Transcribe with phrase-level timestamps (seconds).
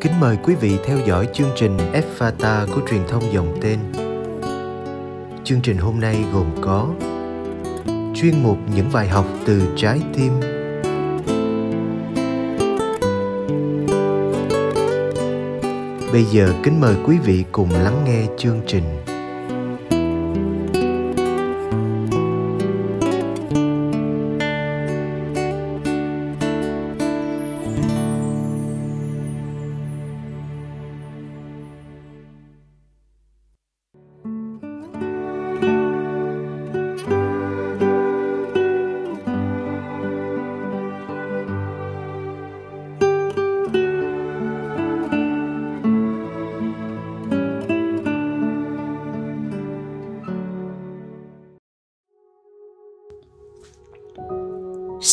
[0.00, 1.76] Kính mời quý vị theo dõi chương trình
[2.18, 3.78] Fata của truyền thông dòng tên.
[5.44, 6.88] Chương trình hôm nay gồm có
[8.14, 10.32] chuyên mục những bài học từ trái tim
[16.12, 18.84] Bây giờ kính mời quý vị cùng lắng nghe chương trình.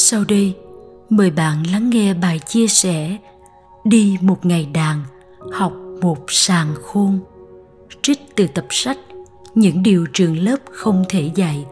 [0.10, 0.56] Sau đây,
[1.10, 3.18] mời bạn lắng nghe bài chia sẻ
[3.84, 5.04] Đi một ngày đàn,
[5.52, 7.20] học một sàng khôn
[8.02, 8.98] Trích từ tập sách
[9.56, 11.66] Những điều trường lớp không thể dạy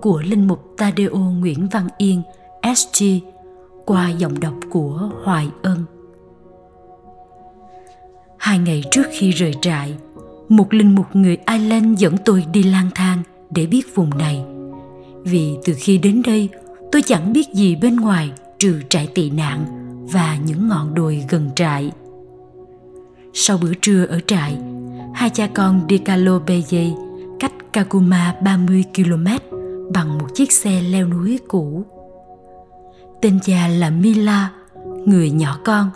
[0.00, 2.22] của Linh Mục Tadeo Nguyễn Văn Yên,
[2.76, 3.04] SG,
[3.84, 5.84] qua giọng đọc của Hoài Ân.
[8.38, 9.94] Hai ngày trước khi rời trại,
[10.48, 14.44] một linh mục người Ireland dẫn tôi đi lang thang để biết vùng này.
[15.22, 16.48] Vì từ khi đến đây,
[16.96, 19.66] tôi chẳng biết gì bên ngoài trừ trại tị nạn
[20.12, 21.92] và những ngọn đồi gần trại.
[23.34, 24.58] Sau bữa trưa ở trại,
[25.14, 26.00] hai cha con đi
[26.46, 26.90] Beye
[27.40, 29.26] cách Kakuma 30 km
[29.94, 31.84] bằng một chiếc xe leo núi cũ.
[33.22, 34.50] Tên cha là Mila,
[35.06, 35.90] người nhỏ con.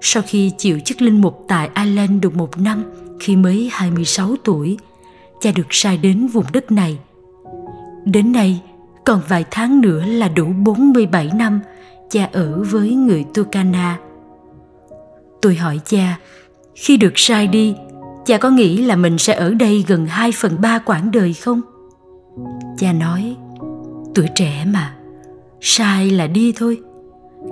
[0.00, 2.84] Sau khi chịu chức linh mục tại Ireland được một năm
[3.20, 4.78] khi mới 26 tuổi,
[5.40, 6.98] cha được sai đến vùng đất này.
[8.04, 8.60] Đến nay,
[9.06, 11.60] còn vài tháng nữa là đủ 47 năm
[12.10, 13.98] cha ở với người Tukana.
[15.42, 16.18] Tôi hỏi cha,
[16.74, 17.74] khi được sai đi,
[18.26, 21.60] cha có nghĩ là mình sẽ ở đây gần 2 phần 3 quãng đời không?
[22.78, 23.36] Cha nói,
[24.14, 24.94] tuổi trẻ mà,
[25.60, 26.80] sai là đi thôi.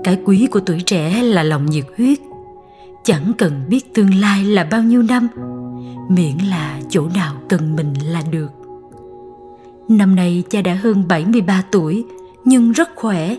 [0.05, 2.19] Cái quý của tuổi trẻ là lòng nhiệt huyết.
[3.05, 5.29] Chẳng cần biết tương lai là bao nhiêu năm,
[6.09, 8.64] miễn là chỗ nào cần mình là được.
[9.89, 12.05] Năm nay cha đã hơn 73 tuổi,
[12.45, 13.37] nhưng rất khỏe.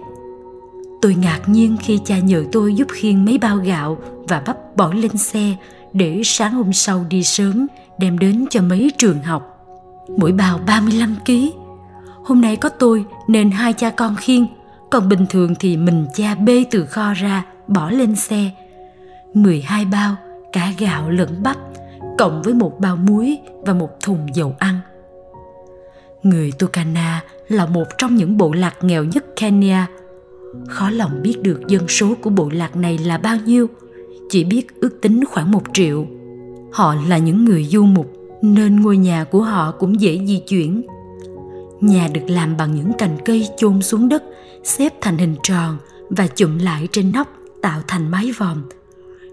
[1.01, 3.97] Tôi ngạc nhiên khi cha nhờ tôi giúp khiêng mấy bao gạo
[4.27, 5.55] và bắp bỏ lên xe
[5.93, 7.67] để sáng hôm sau đi sớm
[7.99, 9.67] đem đến cho mấy trường học.
[10.17, 11.31] Mỗi bao 35 kg.
[12.23, 14.47] Hôm nay có tôi nên hai cha con khiêng,
[14.89, 18.51] còn bình thường thì mình cha bê từ kho ra bỏ lên xe.
[19.33, 20.15] 12 bao,
[20.51, 21.57] cả gạo lẫn bắp,
[22.17, 24.74] cộng với một bao muối và một thùng dầu ăn–
[26.25, 29.87] Người Turkana là một trong những bộ lạc nghèo nhất Kenya.
[30.67, 33.67] Khó lòng biết được dân số của bộ lạc này là bao nhiêu,
[34.29, 36.07] chỉ biết ước tính khoảng một triệu.
[36.71, 40.81] Họ là những người du mục nên ngôi nhà của họ cũng dễ di chuyển.
[41.81, 44.23] Nhà được làm bằng những cành cây chôn xuống đất,
[44.63, 45.77] xếp thành hình tròn
[46.09, 47.27] và chụm lại trên nóc
[47.61, 48.63] tạo thành mái vòm.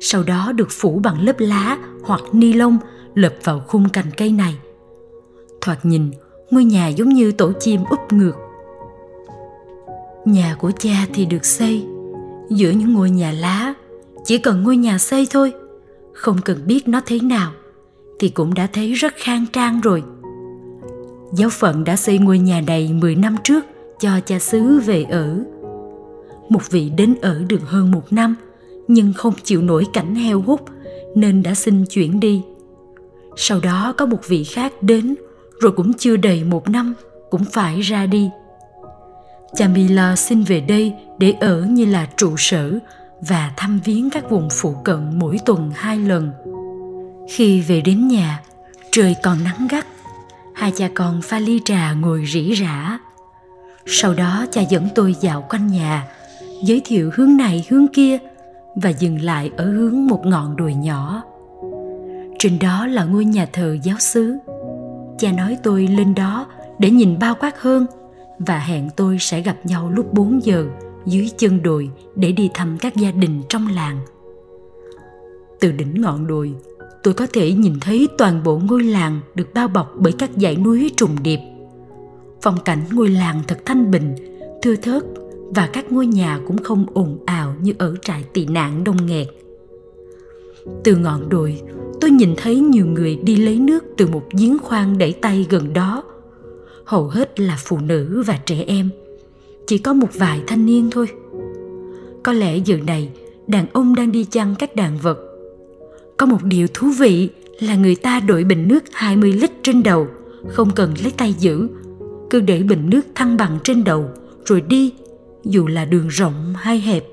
[0.01, 2.79] Sau đó được phủ bằng lớp lá hoặc ni lông
[3.15, 4.55] lợp vào khung cành cây này.
[5.61, 6.11] Thoạt nhìn,
[6.53, 8.37] ngôi nhà giống như tổ chim úp ngược.
[10.25, 11.87] Nhà của cha thì được xây
[12.51, 13.75] giữa những ngôi nhà lá,
[14.25, 15.53] chỉ cần ngôi nhà xây thôi.
[16.13, 17.53] Không cần biết nó thế nào
[18.19, 20.03] thì cũng đã thấy rất khang trang rồi.
[21.33, 23.65] Giáo phận đã xây ngôi nhà này 10 năm trước
[24.01, 25.45] cho cha xứ về ở.
[26.49, 28.37] Một vị đến ở được hơn một năm,
[28.89, 30.61] nhưng không chịu nổi cảnh heo hút
[31.15, 32.43] nên đã xin chuyển đi.
[33.37, 35.15] Sau đó có một vị khác đến
[35.63, 36.95] rồi cũng chưa đầy một năm
[37.31, 38.31] cũng phải ra đi
[39.55, 42.79] Chamila xin về đây để ở như là trụ sở
[43.21, 46.33] và thăm viếng các vùng phụ cận mỗi tuần hai lần.
[47.31, 48.41] Khi về đến nhà,
[48.93, 49.87] trời còn nắng gắt,
[50.55, 52.99] hai cha con pha ly trà ngồi rỉ rả.
[53.87, 56.07] Sau đó cha dẫn tôi dạo quanh nhà,
[56.63, 58.19] giới thiệu hướng này hướng kia
[58.75, 61.23] và dừng lại ở hướng một ngọn đồi nhỏ.
[62.39, 64.37] Trên đó là ngôi nhà thờ giáo xứ
[65.23, 66.47] cha nói tôi lên đó
[66.79, 67.87] để nhìn bao quát hơn
[68.39, 70.67] và hẹn tôi sẽ gặp nhau lúc 4 giờ
[71.07, 73.99] dưới chân đồi để đi thăm các gia đình trong làng.
[75.61, 76.55] Từ đỉnh ngọn đồi,
[77.03, 80.57] tôi có thể nhìn thấy toàn bộ ngôi làng được bao bọc bởi các dãy
[80.57, 81.41] núi trùng điệp.
[82.43, 84.15] Phong cảnh ngôi làng thật thanh bình,
[84.63, 85.03] thưa thớt
[85.55, 89.27] và các ngôi nhà cũng không ồn ào như ở trại tị nạn đông nghẹt.
[90.85, 91.61] Từ ngọn đồi,
[92.03, 95.73] tôi nhìn thấy nhiều người đi lấy nước từ một giếng khoan đẩy tay gần
[95.73, 96.03] đó.
[96.85, 98.91] Hầu hết là phụ nữ và trẻ em.
[99.67, 101.07] Chỉ có một vài thanh niên thôi.
[102.23, 103.11] Có lẽ giờ này
[103.47, 105.19] đàn ông đang đi chăn các đàn vật,
[106.17, 107.29] Có một điều thú vị
[107.61, 110.07] là người ta đội bình nước 20 lít trên đầu,
[110.49, 111.69] không cần lấy tay giữ,
[112.31, 114.11] cứ để bình nước thăng bằng trên đầu
[114.45, 114.93] rồi đi,
[115.45, 117.05] dù là đường rộng hay hẹp,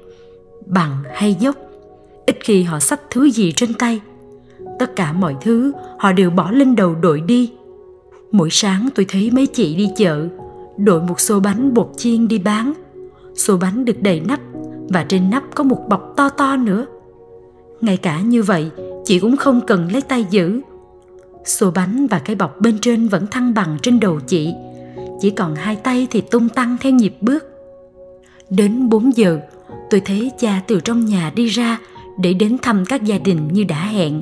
[0.66, 1.56] bằng hay dốc.
[2.26, 4.02] Ít khi họ xách thứ gì trên tay.
[4.80, 7.52] Tất cả mọi thứ họ đều bỏ lên đầu đội đi.
[8.32, 10.28] Mỗi sáng tôi thấy mấy chị đi chợ,
[10.78, 12.74] đội một xô bánh bột chiên đi bán.
[13.36, 14.40] Xô bánh được đầy nắp
[14.90, 16.86] và trên nắp có một bọc to to nữa.
[17.82, 18.70] Ngay cả như vậy,
[19.06, 20.62] chị cũng không cần lấy tay giữ.
[21.46, 24.54] Xô bánh và cái bọc bên trên vẫn thăng bằng trên đầu chị.
[25.20, 27.46] Chỉ còn hai tay thì tung tăng theo nhịp bước.
[28.50, 29.40] Đến 4 giờ,
[29.90, 31.80] tôi thấy cha từ trong nhà đi ra
[32.20, 34.22] để đến thăm các gia đình như đã hẹn.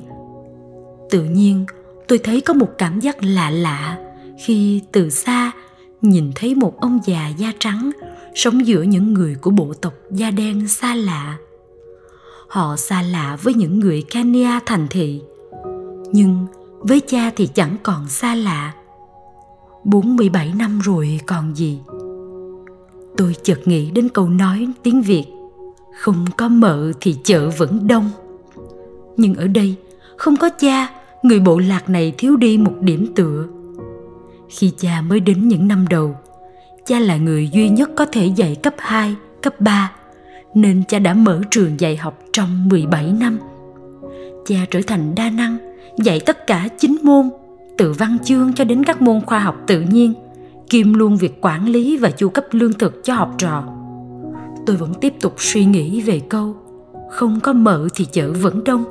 [1.09, 1.65] Tự nhiên,
[2.07, 3.97] tôi thấy có một cảm giác lạ lạ
[4.45, 5.51] khi từ xa
[6.01, 7.91] nhìn thấy một ông già da trắng
[8.35, 11.37] sống giữa những người của bộ tộc da đen xa lạ.
[12.47, 15.21] Họ xa lạ với những người Kenya thành thị,
[16.11, 16.45] nhưng
[16.79, 18.73] với cha thì chẳng còn xa lạ.
[19.83, 21.79] 47 năm rồi còn gì.
[23.17, 25.25] Tôi chợt nghĩ đến câu nói tiếng Việt
[25.99, 28.09] Không có mợ thì chợ vẫn đông
[29.17, 29.75] Nhưng ở đây
[30.17, 30.89] không có cha
[31.27, 33.45] Người bộ lạc này thiếu đi một điểm tựa.
[34.49, 36.15] Khi cha mới đến những năm đầu
[36.85, 39.91] Cha là người duy nhất có thể dạy cấp 2, cấp 3
[40.53, 43.39] Nên cha đã mở trường dạy học trong 17 năm.
[44.45, 45.57] Cha trở thành đa năng
[45.97, 47.29] Dạy tất cả chín môn
[47.77, 50.13] Từ văn chương cho đến các môn khoa học tự nhiên–
[50.69, 53.63] kiêm luôn việc quản lý và chu cấp lương thực cho học trò.
[54.65, 56.55] Tôi vẫn tiếp tục suy nghĩ về câu
[57.11, 58.83] không có mợ thì chợ vẫn đông.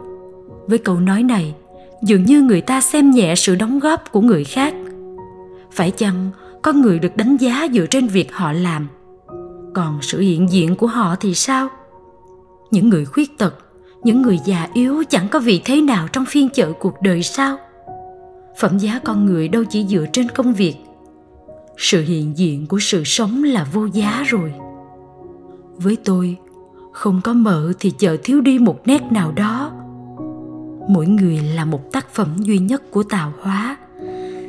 [0.66, 1.54] Với câu nói này
[2.02, 4.74] dường như người ta xem nhẹ sự đóng góp của người khác.
[5.70, 6.30] Phải chăng
[6.62, 8.88] con người được đánh giá dựa trên việc họ làm?
[9.74, 11.68] Còn sự hiện diện của họ thì sao?
[12.70, 13.54] Những người khuyết tật,
[14.02, 17.56] những người già yếu chẳng có vị thế nào trong phiên chợ cuộc đời sao?
[18.58, 20.74] Phẩm giá con người đâu chỉ dựa trên công việc?
[21.76, 24.52] Sự hiện diện của sự sống là vô giá rồi.
[25.76, 26.36] Với tôi,
[26.92, 29.72] không có mợ thì chợ thiếu đi một nét nào đó
[30.88, 33.76] mỗi người là một tác phẩm duy nhất của tạo hóa.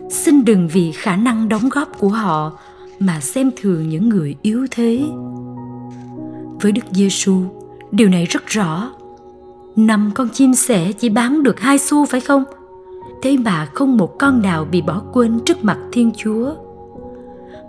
[0.10, 2.58] Xin đừng vì khả năng đóng góp của họ
[3.00, 5.04] mà xem thường những người yếu thế.
[6.62, 7.42] Với đức giêsu
[7.92, 8.92] điều này rất rõ.
[9.76, 12.44] Năm con chim sẻ chỉ bán được hai xu phải không?
[13.22, 16.56] Thế mà không một con nào bị bỏ quên trước mặt thiên chúa.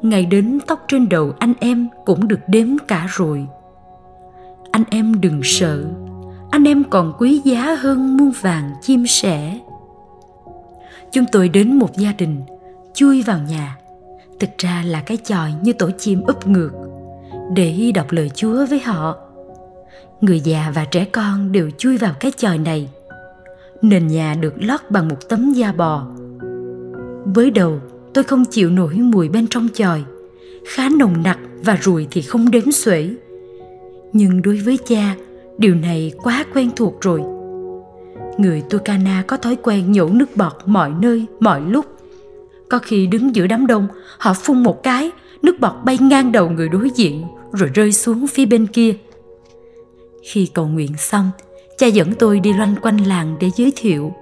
[0.02, 3.46] Ngày đến tóc trên đầu anh em cũng được đếm cả rồi.
[4.70, 5.84] Anh em đừng sợ
[6.50, 9.58] anh em còn quý giá hơn muôn vàng chim sẻ.
[11.12, 12.40] Chúng tôi đến một gia đình,
[12.94, 13.76] chui vào nhà.
[14.40, 16.70] Thực ra là cái chòi như tổ chim úp ngược,
[17.54, 19.16] để đọc lời chúa với họ.
[20.20, 22.88] Người già và trẻ con đều chui vào cái chòi này.
[23.82, 26.06] Nền nhà được lót bằng một tấm da bò.
[27.24, 27.80] Với đầu,
[28.14, 30.02] tôi không chịu nổi mùi bên trong chòi,
[30.68, 33.10] khá nồng nặc và ruồi thì không đếm xuể.
[34.12, 35.14] Nhưng đối với cha
[35.58, 37.22] điều này quá quen thuộc rồi.
[38.38, 41.86] Người Turkana có thói quen nhổ nước bọt mọi nơi, mọi lúc.
[42.68, 43.88] Có khi đứng giữa đám đông,
[44.18, 45.10] họ phun một cái,
[45.42, 48.94] nước bọt bay ngang đầu người đối diện, rồi rơi xuống phía bên kia.
[50.22, 51.30] Khi cầu nguyện xong,
[51.78, 54.12] cha dẫn tôi đi loanh quanh làng để giới thiệu.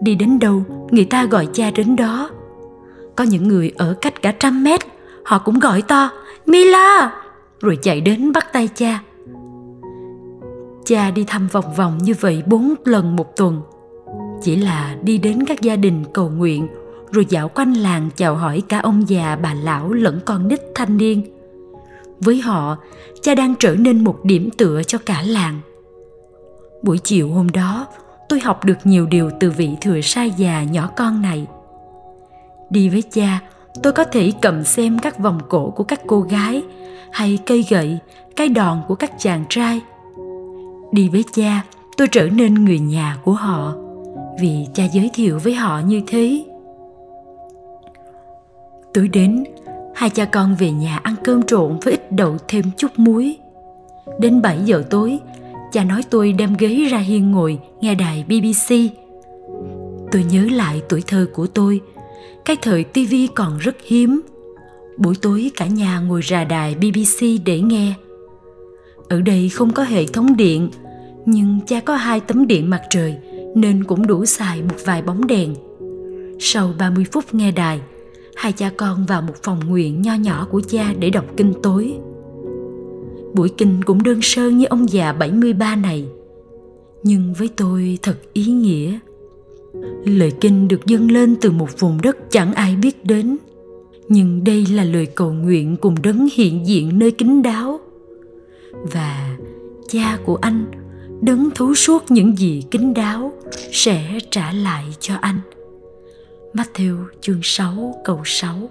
[0.00, 2.30] Đi đến đâu, người ta gọi cha đến đó.
[3.16, 4.80] Có những người ở cách cả trăm mét,
[5.24, 6.10] họ cũng gọi to,
[6.46, 7.12] mila!
[7.60, 9.00] rồi chạy đến bắt tay cha
[10.84, 13.62] cha đi thăm vòng vòng như vậy bốn lần một tuần.
[14.42, 16.68] Chỉ là đi đến các gia đình cầu nguyện,
[17.12, 20.96] rồi dạo quanh làng chào hỏi cả ông già, bà lão lẫn con nít thanh
[20.96, 21.22] niên.
[22.20, 22.76] Với họ,
[23.22, 25.60] cha đang trở nên một điểm tựa cho cả làng.
[26.82, 27.86] Buổi chiều hôm đó,
[28.28, 31.46] tôi học được nhiều điều từ vị thừa sai già nhỏ con này.
[32.70, 33.40] Đi với cha,
[33.82, 36.62] tôi có thể cầm xem các vòng cổ của các cô gái,
[37.12, 37.98] hay cây gậy,
[38.36, 39.80] cái đòn của các chàng trai
[40.94, 41.64] đi với cha,
[41.96, 43.74] tôi trở nên người nhà của họ.
[44.40, 46.44] Vì cha giới thiệu với họ như thế.
[48.94, 49.44] Tối đến,
[49.94, 53.38] hai cha con về nhà ăn cơm trộn với ít đậu thêm chút muối.
[54.20, 55.18] Đến 7 giờ tối,
[55.72, 58.74] cha nói tôi đem ghế ra hiên ngồi nghe đài bbc
[60.14, 61.80] tôi nhớ lại tuổi thơ của tôi.
[62.44, 64.20] Cái thời tivi còn rất hiếm.
[64.98, 67.94] Buổi tối cả nhà ngồi ra đài bbc để nghe.
[69.08, 70.70] Ở đây không có hệ thống điện
[71.26, 73.16] nhưng cha có hai tấm điện mặt trời,
[73.54, 75.54] nên cũng đủ xài một vài bóng đèn.
[76.38, 77.80] Sau 30 phút nghe đài,
[78.36, 81.94] hai cha con vào một phòng nguyện nho nhỏ của cha để đọc kinh tối.
[83.34, 86.04] Buổi kinh cũng đơn sơ như ông già 73 này.
[87.02, 88.98] Nhưng với tôi thật ý nghĩa.
[90.04, 93.36] Lời kinh được dâng lên từ một vùng đất chẳng ai biết đến.
[94.08, 97.80] Nhưng đây là lời cầu nguyện cùng đấng hiện diện nơi kính đáo.
[98.92, 99.36] Và
[99.88, 100.83] cha của anh
[101.24, 103.32] đấng thấu suốt những gì kín đáo
[103.72, 105.40] sẽ trả lại cho anh
[106.54, 108.70] Matthew chương 6 câu 6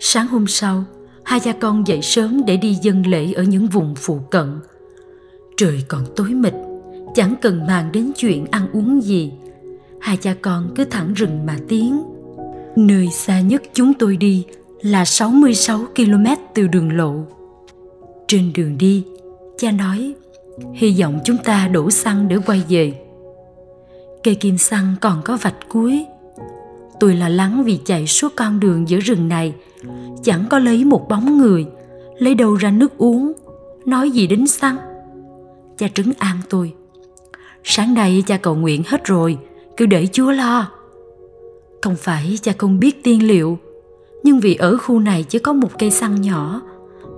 [0.00, 0.84] Sáng hôm sau,
[1.24, 4.60] hai cha con dậy sớm để đi dân lễ ở những vùng phụ cận.
[5.56, 6.54] Trời còn tối mịt,
[7.14, 9.32] chẳng cần màng đến chuyện ăn uống gì.
[10.00, 12.02] Hai cha con cứ thẳng rừng mà tiến.
[12.76, 14.44] Nơi xa nhất chúng tôi đi
[14.82, 17.14] là 66 km từ đường lộ.
[18.28, 19.04] Trên đường đi,
[19.58, 20.14] cha nói,
[20.74, 22.94] hy vọng chúng ta đổ xăng để quay về.
[24.22, 26.06] Cây kim xăng còn có vạch cuối.
[27.00, 29.54] Tôi lo lắng vì chạy suốt con đường giữa rừng này–
[30.22, 31.66] chẳng có lấy một bóng người,
[32.18, 33.32] lấy đâu ra nước uống,
[33.86, 34.76] nói gì đến xăng.
[35.78, 36.72] Cha trấn an tôi.
[37.64, 39.38] Sáng nay cha cầu nguyện hết rồi,
[39.76, 40.70] cứ để chúa lo.
[41.82, 43.58] Không phải cha không biết tiên liệu,
[44.22, 46.60] nhưng vì ở khu này chỉ có một cây xăng nhỏ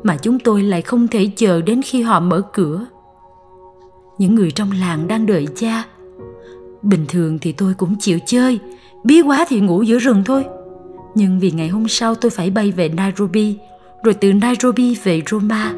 [0.03, 2.87] mà chúng tôi lại không thể chờ đến khi họ mở cửa
[4.19, 5.85] những người trong làng đang đợi cha
[6.83, 8.59] bình thường thì tôi cũng chịu chơi
[9.05, 10.45] bí quá thì ngủ giữa rừng thôi
[11.15, 13.57] nhưng vì ngày hôm sau tôi phải bay về Nairobi,
[14.03, 15.75] rồi từ Nairobi về Roma.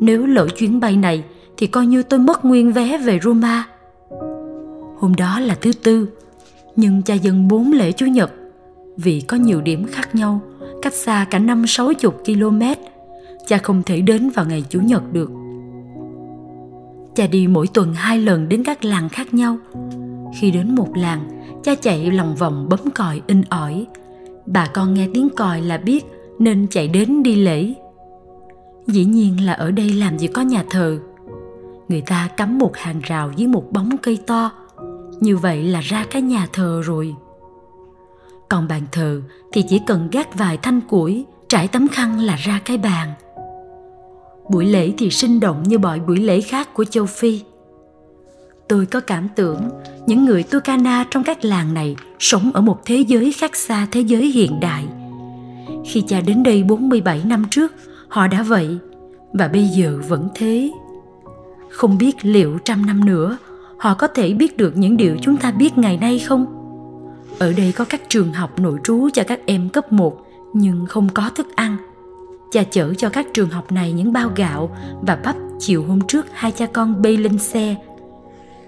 [0.00, 1.24] Nếu lỡ chuyến bay này
[1.56, 3.68] thì coi như tôi mất nguyên vé về Roma.
[4.98, 6.08] Hôm đó là thứ tư,
[6.76, 8.32] nhưng cha dân bốn lễ Chủ nhật
[8.96, 10.40] vì có nhiều điểm khác nhau,
[10.82, 12.62] cách xa cả năm sáu chục km.
[13.46, 15.30] Cha không thể đến vào ngày Chủ nhật được.
[17.16, 19.58] Cha đi mỗi tuần hai lần đến các làng khác nhau.
[20.38, 21.28] Khi đến một làng,
[21.62, 23.86] cha chạy lòng vòng bấm còi in ỏi,
[24.46, 26.04] bà con nghe tiếng còi là biết
[26.38, 27.74] nên chạy đến đi lễ.
[28.86, 30.98] Dĩ nhiên là ở đây làm gì có nhà thờ.
[31.88, 34.50] Người ta cắm một hàng rào dưới một bóng cây to.
[35.20, 37.14] Như vậy là ra cái nhà thờ rồi.
[38.48, 42.60] Còn bàn thờ thì chỉ cần gác vài thanh củi trải tấm khăn là ra
[42.64, 43.12] cái bàn
[44.50, 47.42] buổi lễ thì sinh động như mọi buổi lễ khác của châu phi
[48.68, 49.60] tôi có cảm tưởng
[50.06, 54.00] những người Turkana trong các làng này sống ở một thế giới khác xa thế
[54.00, 54.86] giới hiện đại.
[55.84, 57.72] Khi cha đến đây 47 năm trước,
[58.08, 58.78] họ đã vậy
[59.32, 60.70] và bây giờ vẫn thế.
[61.70, 63.38] Không biết liệu trăm năm nữa
[63.78, 66.46] họ có thể biết được những điều chúng ta biết ngày nay không?
[67.38, 71.08] Ở đây có các trường học nội trú cho các em cấp 1 nhưng không
[71.14, 71.76] có thức ăn.
[72.52, 76.26] Cha chở cho các trường học này những bao gạo và bắp chiều hôm trước
[76.32, 77.76] hai cha con bay lên xe.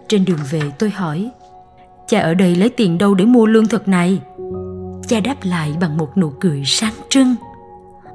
[0.08, 1.30] Trên đường về tôi hỏi
[2.08, 4.20] Cha ở đây lấy tiền đâu để mua lương thực này?
[5.08, 7.35] Cha đáp lại bằng một nụ cười sáng trưng.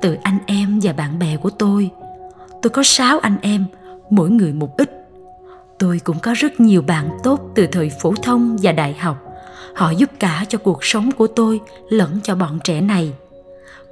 [0.02, 1.90] Từ anh em và bạn bè của tôi.
[2.62, 3.66] Tôi có sáu anh em,
[4.10, 5.08] mỗi người một ít.
[5.80, 9.18] Tôi cũng có rất nhiều bạn tốt từ thời phổ thông và đại học.
[9.76, 13.14] Họ giúp cả cho cuộc sống của tôi lẫn cho bọn trẻ này.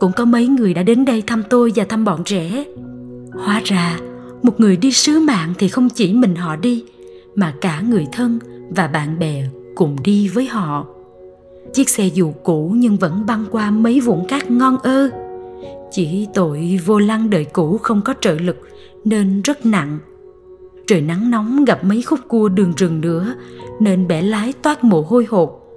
[0.01, 2.65] Cũng có mấy người đã đến đây thăm tôi và thăm bọn trẻ.
[3.31, 3.99] Hóa ra,
[4.43, 6.83] một người đi sứ mạng thì không chỉ mình họ đi
[7.35, 8.39] mà cả người thân
[8.69, 9.43] và bạn bè
[9.75, 10.85] cùng đi với họ.
[11.73, 15.09] Chiếc xe dù cũ nhưng vẫn băng qua mấy vũng cát ngon ơ.
[15.91, 18.57] Chỉ tội vô lăng đời cũ không có trợ lực
[19.03, 19.99] nên rất nặng.
[20.87, 23.35] Trời nắng nóng gặp mấy khúc cua đường rừng nữa
[23.79, 25.67] nên bẻ lái toát mồ hôi hột.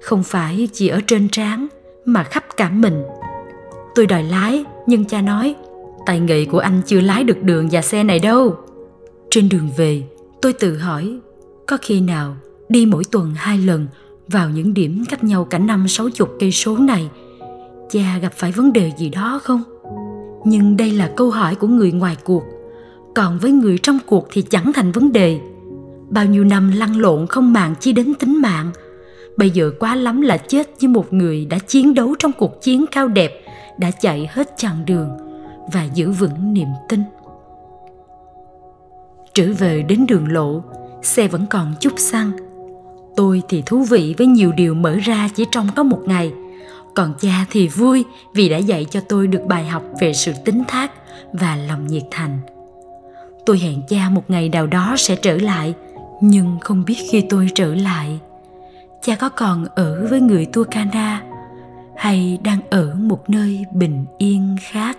[0.00, 1.66] Không phải chỉ ở trên trán
[2.04, 3.02] mà khắp cả mình
[3.94, 5.54] tôi đòi lái, nhưng cha nói
[6.06, 8.56] tài nghệ của anh chưa lái được đường và xe này đâu.
[9.30, 10.02] Trên đường về,
[10.42, 11.18] tôi tự hỏi,
[11.66, 12.36] có khi nào
[12.68, 13.86] đi mỗi tuần hai lần
[14.28, 17.10] vào những điểm cách nhau cả năm sáu chục cây số này,
[17.90, 19.62] cha gặp phải vấn đề gì đó không?
[20.44, 22.42] Nhưng đây là câu hỏi của người ngoài cuộc.
[23.14, 25.40] Còn với người trong cuộc thì chẳng thành vấn đề.
[26.10, 28.70] Bao nhiêu năm lăn lộn không màng chi đến tính mạng,
[29.36, 32.84] bây giờ quá lắm là chết với một người đã chiến đấu trong cuộc chiến
[32.92, 33.41] cao đẹp
[33.78, 35.16] đã chạy hết chặng đường
[35.72, 37.02] và giữ vững niềm tin.
[39.34, 40.62] Trở về đến đường lộ,
[41.02, 42.32] xe vẫn còn chút xăng.
[43.16, 46.32] Tôi thì thú vị với nhiều điều mở ra chỉ trong có một ngày.
[46.94, 50.62] Còn cha thì vui vì đã dạy cho tôi được bài học về sự tính
[50.68, 50.92] thác
[51.32, 52.38] và lòng nhiệt thành.
[53.46, 55.74] Tôi hẹn cha một ngày nào đó sẽ trở lại,
[56.20, 58.18] nhưng không biết khi tôi trở lại,
[59.02, 61.22] cha có còn ở với người tua Turkana
[62.02, 64.98] hay đang ở một nơi bình yên khác?